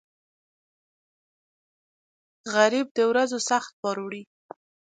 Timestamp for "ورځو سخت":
3.11-3.71